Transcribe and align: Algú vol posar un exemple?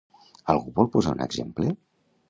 Algú 0.53 0.73
vol 0.79 0.89
posar 0.97 1.15
un 1.19 1.23
exemple? 1.29 1.73